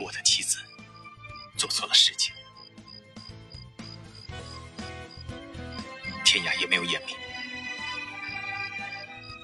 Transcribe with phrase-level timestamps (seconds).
[0.00, 0.58] 我的妻子
[1.56, 2.32] 做错了事情，
[6.24, 7.16] 天涯也没有掩明。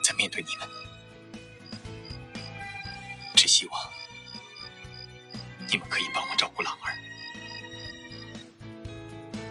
[0.04, 0.68] 在面对你们，
[3.34, 3.90] 只希望
[5.68, 6.94] 你们可以帮我照顾朗儿。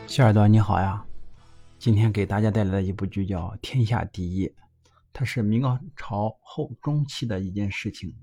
[0.07, 1.05] 小耳朵你好呀，
[1.79, 4.47] 今天给大家带来的一部剧叫《天下第一》，
[5.11, 5.61] 它是明
[5.97, 8.15] 朝后中期的一件事情，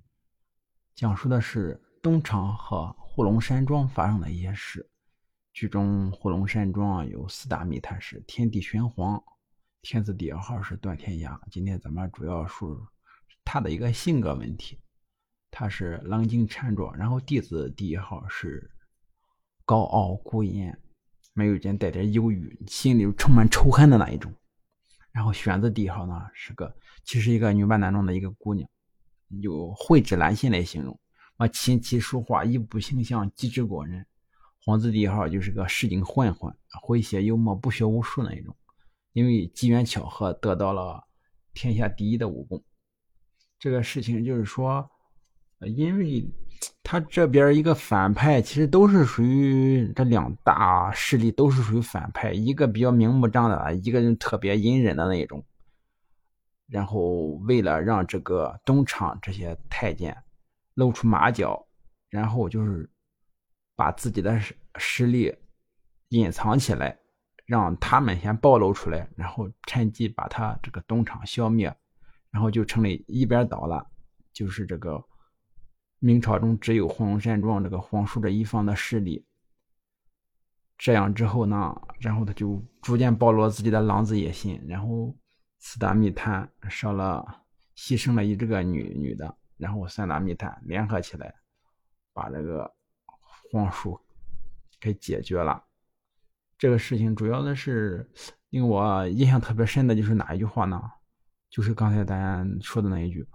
[0.94, 4.88] 讲述的是东厂和护龙山庄发生的一些事。
[5.52, 9.22] 剧中护龙山庄有四大密探是天地玄黄。
[9.82, 12.74] 天字第二号是段天涯，今天咱们主要说
[13.44, 14.80] 他的一个性格问题。
[15.50, 18.70] 他是冷静沉着，然后弟子第一号是
[19.66, 20.80] 高傲孤烟，
[21.34, 24.32] 眉宇间带点忧郁，心里充满仇恨的那一种。
[25.12, 28.66] 然后选字第一号呢是个其实一个女扮男装的一个姑娘，
[29.28, 30.98] 有蕙质兰心来形容。
[31.40, 34.04] 啊，琴棋书画一步形象机智过人。
[34.62, 36.54] 黄字第一号就是个市井混混，
[36.86, 38.54] 诙谐幽默，不学无术那一种。
[39.14, 41.02] 因为机缘巧合得到了
[41.54, 42.62] 天下第一的武功，
[43.58, 44.86] 这个事情就是说，
[45.60, 46.30] 因为
[46.82, 55.42] 他这边一个反派，其实都是属于这两大势力都是属于反派，一个比较明目张胆，一个人特别隐忍的那一种。
[56.66, 60.14] 然后为了让这个东厂这些太监
[60.74, 61.66] 露出马脚，
[62.08, 62.90] 然后就是
[63.76, 65.34] 把自己的实实力
[66.08, 66.96] 隐藏起来。
[67.46, 71.76] 让他们先暴露出来，然后趁机把他这个东厂消灭，
[72.30, 73.84] 然后就成了一边倒了，
[74.32, 75.04] 就是这个
[75.98, 79.26] 明朝中只有黄龙山庄这个黄叔这一方的势力。
[80.78, 85.12] 这样之后呢，然后他就逐渐暴露了自己的狼子野心，然后
[85.58, 87.42] 四大密探少了，
[87.74, 91.34] 牺牲了一这个女女的，然后三大密探联合起来，
[92.14, 92.72] 把这个
[93.50, 94.00] 黄叔
[94.80, 95.62] 给解决了。
[96.58, 98.10] 这个事情主要的是
[98.48, 100.82] 令我印象特别深的就是哪一句话呢？
[101.50, 103.26] 就是刚才咱说的那一句：“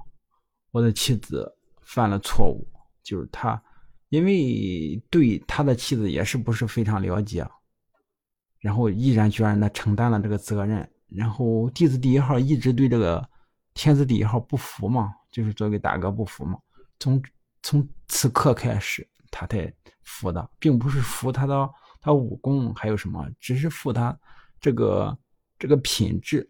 [0.71, 2.67] 我的妻子犯了错误，
[3.03, 3.61] 就是他，
[4.09, 7.45] 因为对他的妻子也是不是非常了解，
[8.59, 10.89] 然后毅然决然的承担了这个责任。
[11.07, 13.27] 然后弟子第一号一直对这个
[13.73, 16.57] 天子第一号不服嘛，就是作为大哥不服嘛。
[16.97, 17.21] 从
[17.61, 19.69] 从此刻开始，他才
[20.03, 21.69] 服的，并不是服他的。”
[21.99, 23.27] 他武功还有什么？
[23.39, 24.17] 只是服他
[24.61, 25.17] 这个
[25.57, 26.49] 这个品质，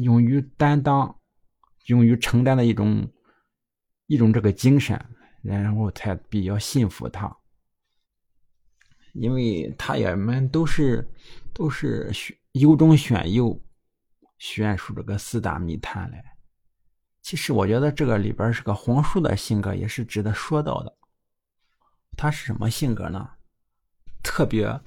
[0.00, 1.16] 勇于担当、
[1.86, 3.08] 勇于承担的一种
[4.08, 5.00] 一种这个精神，
[5.40, 7.34] 然后才比较信服他。
[9.14, 11.08] 因为他也们都是
[11.54, 13.58] 都是选优中选优，
[14.36, 16.35] 选出这个四大密探来。
[17.26, 20.96] 其实我觉得这个里边是个皇叔的性格，也是值得说到的。
[22.16, 23.28] 他是什么性格呢？
[24.22, 24.80] 特别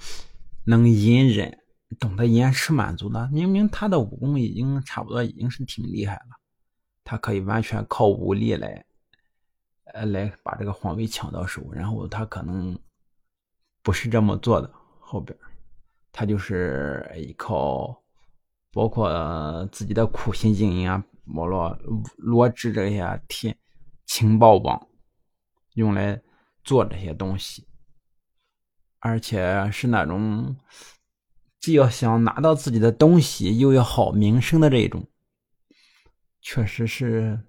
[0.63, 1.59] 能隐忍，
[1.99, 3.27] 懂得延迟满足的。
[3.27, 6.39] 明明他的武功已经差不多，已经是挺厉害了，
[7.03, 8.85] 他可以完全靠武力来，
[9.93, 11.69] 呃，来把这个皇位抢到手。
[11.73, 12.79] 然后他可能
[13.83, 15.37] 不是这么做的，后边
[16.13, 18.01] 他就是依靠，
[18.71, 21.77] 包括自己的苦心经营啊，网络
[22.17, 23.57] 罗织这些天
[24.05, 24.87] 情报网，
[25.75, 26.21] 用来
[26.63, 27.67] 做这些东西。
[28.99, 30.57] 而且是那种
[31.59, 35.07] 既要想拿到自己的东西，又要好名声的这种，
[36.41, 37.39] 确实是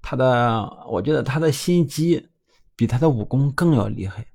[0.00, 0.86] 他的。
[0.88, 2.28] 我觉得他的心机
[2.74, 4.26] 比他的武功更要厉害。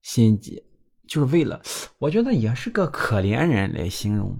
[0.00, 0.62] 心机
[1.06, 1.60] 就是为了，
[1.98, 4.34] 我觉得也是个可怜人来形容，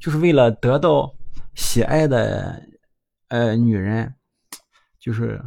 [0.00, 1.14] 就是为了得到
[1.54, 2.60] 喜爱的
[3.28, 4.14] 呃女人，
[4.98, 5.42] 就是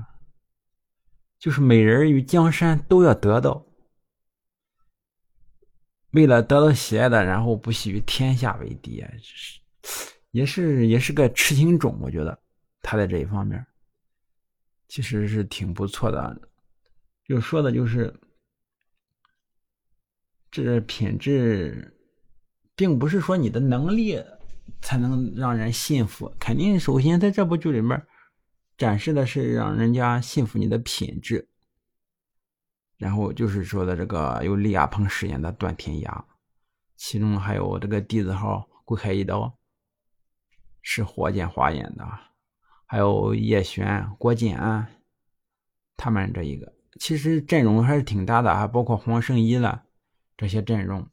[1.39, 3.65] 就是美人与江山都要得到。
[6.11, 9.61] 为了得到喜爱的，然后不惜与天下为敌，是
[10.31, 11.97] 也是也是个痴情种。
[12.01, 12.37] 我觉得
[12.81, 13.65] 他在这一方面
[14.87, 16.49] 其实是挺不错的。
[17.23, 18.13] 就说的就是
[20.51, 21.97] 这品质，
[22.75, 24.21] 并不是说你的能力
[24.81, 28.01] 才能让人信服，肯定首先在这部剧里面
[28.77, 31.47] 展示的是让人家信服你的品质。
[32.97, 36.23] 然后就是说的这个由李亚鹏饰演的段天涯，
[36.95, 39.57] 其中还有这个弟子号桂海一刀，
[40.81, 42.07] 是霍建华演的，
[42.85, 44.87] 还有叶璇、郭晋安，
[45.97, 46.73] 他们这一个。
[46.99, 49.83] 其实阵容还是挺大的，还包括黄圣依了
[50.37, 51.09] 这些阵容。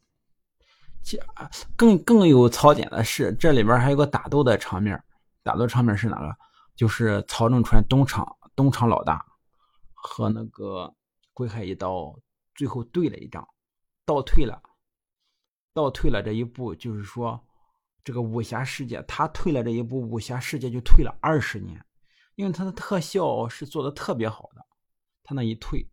[1.76, 5.00] 更更有槽点的是，这里边还有个打斗的场面，
[5.42, 6.36] 打斗场面是哪个？
[6.74, 9.24] 就是曹正川东厂东厂老大
[9.94, 10.92] 和那个。
[11.34, 12.18] 归海一刀
[12.56, 13.46] 最后对了一仗，
[14.04, 14.60] 倒退了，
[15.72, 17.40] 倒退了这一步，就是说
[18.02, 21.80] 这个武侠世界，他退了这一步，武侠世界就退了二十年，
[22.34, 24.66] 因为他的特效是做的特别好的，
[25.22, 25.88] 他那一退，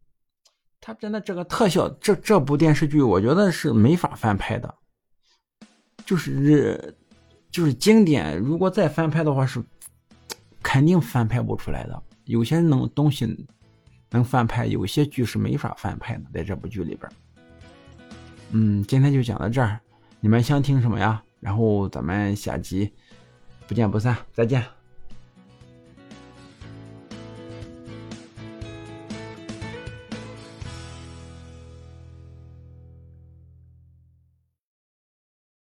[0.82, 4.76] 他真的这个特效，这这部电视剧我觉得是没法翻拍的，
[6.06, 6.96] 就是
[7.50, 9.64] 就是经典，如果再翻拍的话是
[10.62, 13.46] 肯定翻拍不出来的，有些能东西。
[14.12, 17.12] 能翻拍，有些剧是没法翻拍的，在这部剧里边。
[18.52, 19.78] 嗯，今天就讲到这儿，
[20.22, 21.22] 你们想听什么呀？
[21.42, 22.94] 然后咱们下集
[23.68, 24.64] 不见不散，再见。